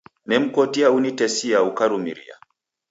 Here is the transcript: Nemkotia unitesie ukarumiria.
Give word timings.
Nemkotia 0.25 0.89
unitesie 0.91 1.57
ukarumiria. 1.59 2.35